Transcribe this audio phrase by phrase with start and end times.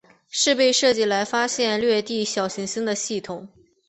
[0.31, 3.47] 是被设计来发现掠地小行星的系统。